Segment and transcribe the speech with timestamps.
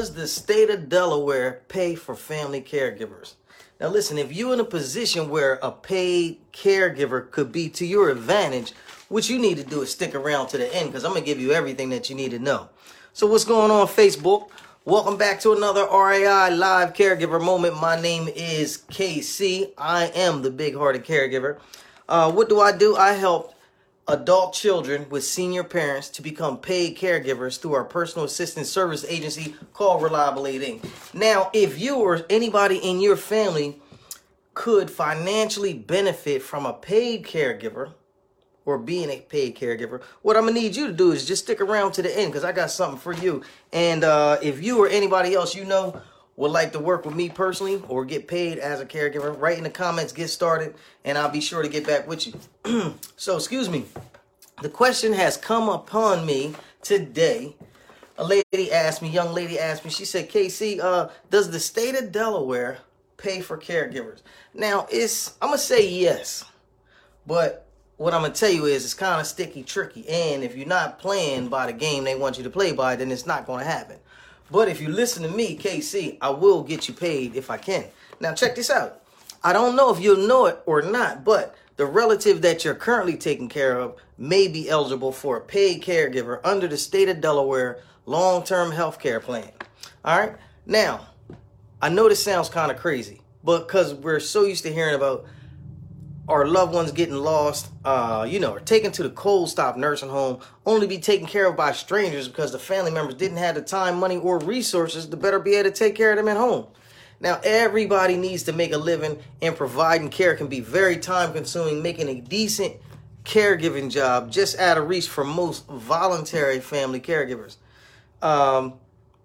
[0.00, 3.34] Does the state of Delaware pay for family caregivers?
[3.78, 8.08] Now, listen, if you're in a position where a paid caregiver could be to your
[8.08, 8.72] advantage,
[9.10, 11.26] what you need to do is stick around to the end because I'm going to
[11.26, 12.70] give you everything that you need to know.
[13.12, 14.48] So, what's going on, Facebook?
[14.86, 17.78] Welcome back to another RAI live caregiver moment.
[17.78, 19.72] My name is KC.
[19.76, 21.58] I am the big hearted caregiver.
[22.08, 22.96] Uh, what do I do?
[22.96, 23.52] I help
[24.10, 29.54] adult children with senior parents to become paid caregivers through our personal assistance service agency
[29.72, 31.14] called Reliable Aid Inc.
[31.14, 33.80] Now, if you or anybody in your family
[34.54, 37.92] could financially benefit from a paid caregiver
[38.64, 41.60] or being a paid caregiver, what I'm gonna need you to do is just stick
[41.60, 43.42] around to the end because I got something for you.
[43.72, 46.00] And uh, if you or anybody else you know
[46.40, 49.64] would like to work with me personally or get paid as a caregiver, write in
[49.64, 52.94] the comments, get started, and I'll be sure to get back with you.
[53.16, 53.84] so, excuse me.
[54.62, 57.54] The question has come upon me today.
[58.16, 61.94] A lady asked me, young lady asked me, she said, KC, uh, does the state
[61.94, 62.78] of Delaware
[63.18, 64.22] pay for caregivers?
[64.54, 66.46] Now, it's, I'm going to say yes,
[67.26, 67.66] but
[67.98, 70.08] what I'm to tell you is it's kind of sticky, tricky.
[70.08, 73.10] And if you're not playing by the game they want you to play by, then
[73.10, 73.98] it's not to happen.
[74.50, 77.84] But if you listen to me, KC, I will get you paid if I can.
[78.20, 79.02] Now, check this out.
[79.42, 83.16] I don't know if you'll know it or not, but the relative that you're currently
[83.16, 87.78] taking care of may be eligible for a paid caregiver under the state of Delaware
[88.04, 89.50] long term health care plan.
[90.04, 90.36] All right.
[90.66, 91.06] Now,
[91.80, 95.24] I know this sounds kind of crazy, but because we're so used to hearing about
[96.30, 100.08] our loved ones getting lost, uh, you know, or taken to the cold stop nursing
[100.08, 103.62] home, only be taken care of by strangers because the family members didn't have the
[103.62, 106.66] time, money, or resources to better be able to take care of them at home.
[107.20, 111.82] Now, everybody needs to make a living, and providing care can be very time consuming,
[111.82, 112.76] making a decent
[113.24, 117.56] caregiving job just out of reach for most voluntary family caregivers.
[118.22, 118.74] Um,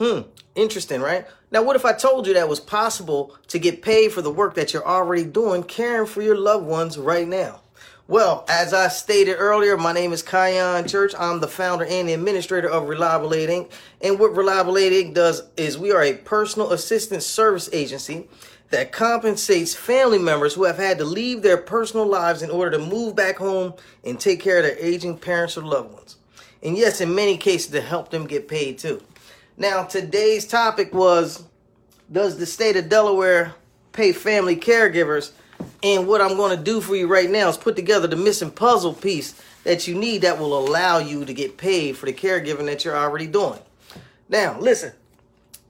[0.00, 0.20] Hmm,
[0.54, 1.26] interesting, right?
[1.50, 4.54] Now, what if I told you that was possible to get paid for the work
[4.54, 7.60] that you're already doing, caring for your loved ones right now?
[8.08, 11.14] Well, as I stated earlier, my name is Khyon Church.
[11.18, 13.70] I'm the founder and administrator of Reliable Aid Inc.
[14.00, 15.12] And what Reliable Aid Inc.
[15.12, 18.26] does is we are a personal assistance service agency
[18.70, 22.84] that compensates family members who have had to leave their personal lives in order to
[22.84, 26.16] move back home and take care of their aging parents or loved ones.
[26.62, 29.02] And yes, in many cases, to help them get paid too.
[29.60, 31.44] Now, today's topic was
[32.10, 33.54] Does the state of Delaware
[33.92, 35.32] pay family caregivers?
[35.82, 38.50] And what I'm going to do for you right now is put together the missing
[38.50, 42.64] puzzle piece that you need that will allow you to get paid for the caregiving
[42.64, 43.58] that you're already doing.
[44.30, 44.94] Now, listen,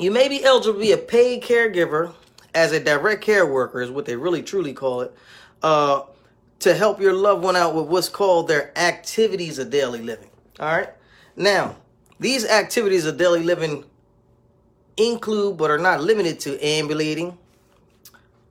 [0.00, 2.12] you may be eligible to be a paid caregiver
[2.56, 5.16] as a direct care worker, is what they really truly call it,
[5.62, 6.02] uh,
[6.58, 10.30] to help your loved one out with what's called their activities of daily living.
[10.58, 10.90] All right.
[11.36, 11.76] Now,
[12.18, 13.84] these activities of daily living
[14.96, 17.36] include but are not limited to ambulating,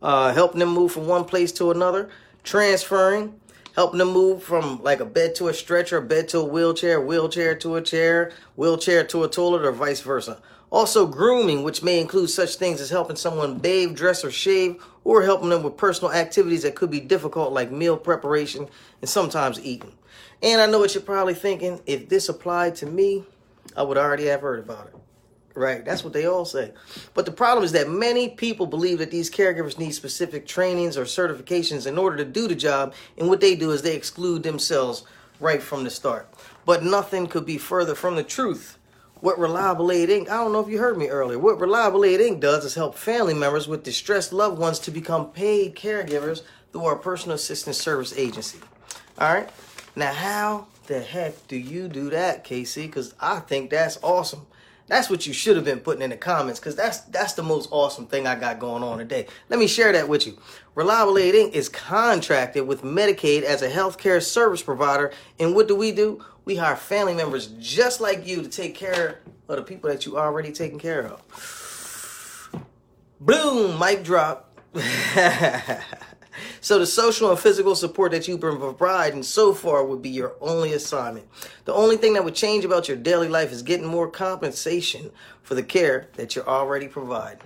[0.00, 2.08] uh, helping them move from one place to another,
[2.42, 3.38] transferring,
[3.74, 7.00] helping them move from like a bed to a stretcher, a bed to a wheelchair,
[7.00, 10.40] wheelchair to a chair, wheelchair to a toilet, or vice versa.
[10.70, 15.22] Also, grooming, which may include such things as helping someone bathe, dress, or shave, or
[15.22, 18.68] helping them with personal activities that could be difficult, like meal preparation
[19.00, 19.92] and sometimes eating.
[20.42, 23.24] And I know what you're probably thinking if this applied to me,
[23.76, 24.94] I would already have heard about it.
[25.54, 26.72] Right, that's what they all say.
[27.12, 31.04] But the problem is that many people believe that these caregivers need specific trainings or
[31.04, 35.04] certifications in order to do the job, and what they do is they exclude themselves
[35.40, 36.32] right from the start.
[36.64, 38.78] But nothing could be further from the truth.
[39.16, 42.20] What Reliable Aid Inc., I don't know if you heard me earlier, what Reliable Aid
[42.20, 42.40] Inc.
[42.40, 46.42] does is help family members with distressed loved ones to become paid caregivers
[46.72, 48.60] through our personal assistance service agency.
[49.18, 49.50] All right,
[50.00, 52.86] now how the heck do you do that, Casey?
[52.86, 54.46] Because I think that's awesome.
[54.88, 57.68] That's what you should have been putting in the comments because that's that's the most
[57.70, 59.28] awesome thing I got going on today.
[59.48, 60.36] Let me share that with you.
[60.74, 61.52] Reliable Aid Inc.
[61.52, 65.12] is contracted with Medicaid as a healthcare service provider.
[65.38, 66.24] And what do we do?
[66.44, 70.18] We hire family members just like you to take care of the people that you
[70.18, 72.56] already taken care of.
[73.20, 74.58] Boom, mic drop.
[76.62, 80.34] So the social and physical support that you've been providing so far would be your
[80.40, 81.26] only assignment.
[81.64, 85.10] The only thing that would change about your daily life is getting more compensation
[85.42, 87.40] for the care that you're already providing.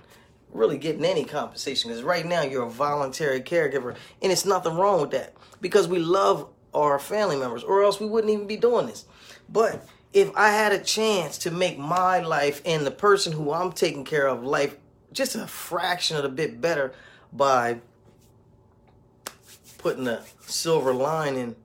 [0.51, 5.01] Really getting any compensation because right now you're a voluntary caregiver and it's nothing wrong
[5.01, 8.87] with that because we love our family members or else we wouldn't even be doing
[8.87, 9.05] this.
[9.47, 13.71] But if I had a chance to make my life and the person who I'm
[13.71, 14.77] taking care of life
[15.13, 16.93] just a fraction of a bit better
[17.31, 17.79] by
[19.85, 21.55] putting a silver lining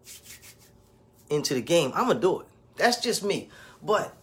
[1.30, 2.46] into the game, I'm gonna do it.
[2.76, 3.48] That's just me.
[3.82, 4.14] But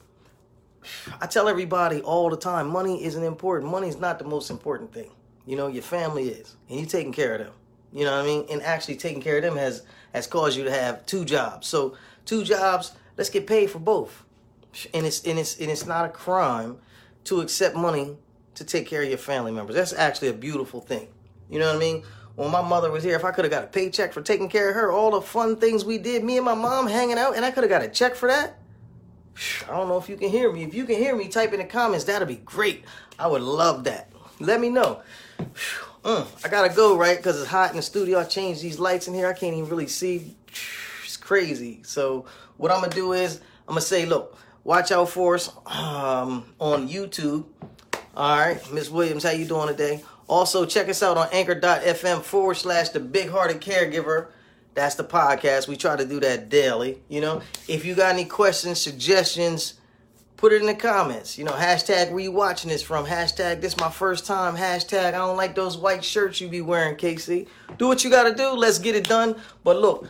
[1.20, 3.72] I tell everybody all the time, money isn't important.
[3.72, 5.10] Money is not the most important thing.
[5.48, 7.54] You know, your family is, and you taking care of them.
[7.92, 8.46] You know what I mean?
[8.52, 9.82] And actually taking care of them has
[10.14, 11.66] has caused you to have two jobs.
[11.66, 14.24] So two jobs, let's get paid for both.
[14.94, 16.78] And it's and it's and it's not a crime
[17.24, 18.16] to accept money
[18.54, 19.76] to take care of your family members.
[19.76, 21.08] That's actually a beautiful thing.
[21.50, 22.04] You know what I mean?
[22.38, 24.70] When my mother was here, if I could have got a paycheck for taking care
[24.70, 27.44] of her, all the fun things we did, me and my mom hanging out, and
[27.44, 28.60] I could have got a check for that.
[29.68, 30.64] I don't know if you can hear me.
[30.64, 32.06] If you can hear me, type in the comments.
[32.06, 32.86] That'd be great.
[33.18, 34.12] I would love that.
[34.40, 35.02] Let me know.
[36.04, 37.18] Mm, I gotta go, right?
[37.18, 38.20] Because it's hot in the studio.
[38.20, 39.28] I changed these lights in here.
[39.28, 40.38] I can't even really see.
[41.04, 41.82] It's crazy.
[41.82, 42.26] So
[42.58, 46.88] what I'm gonna do is I'm gonna say, look, watch out for us um, on
[46.88, 47.46] YouTube.
[48.16, 50.04] All right, Miss Williams, how you doing today?
[50.28, 54.28] Also, check us out on anchor.fm forward slash the big hearted caregiver.
[54.74, 55.68] That's the podcast.
[55.68, 57.02] We try to do that daily.
[57.08, 59.76] You know, if you got any questions, suggestions,
[60.36, 61.38] put it in the comments.
[61.38, 63.06] You know, hashtag where you watching this from?
[63.06, 64.56] Hashtag this my first time.
[64.56, 67.48] Hashtag I don't like those white shirts you be wearing, Casey.
[67.78, 68.52] Do what you gotta do.
[68.52, 69.36] Let's get it done.
[69.64, 70.10] But look,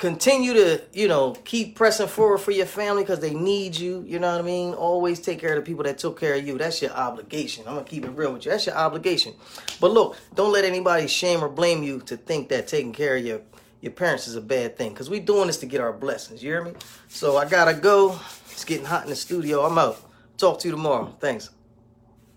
[0.00, 4.02] continue to, you know, keep pressing forward for your family because they need you.
[4.06, 4.72] You know what I mean?
[4.72, 6.56] Always take care of the people that took care of you.
[6.56, 7.64] That's your obligation.
[7.68, 8.50] I'm gonna keep it real with you.
[8.50, 9.34] That's your obligation.
[9.78, 13.24] But look, don't let anybody shame or blame you to think that taking care of
[13.24, 13.42] your
[13.82, 16.42] your parents is a bad thing because we doing this to get our blessings.
[16.42, 16.72] You hear me?
[17.08, 18.18] So I gotta go.
[18.50, 19.64] It's getting hot in the studio.
[19.64, 20.02] I'm out.
[20.38, 21.14] Talk to you tomorrow.
[21.20, 21.50] Thanks.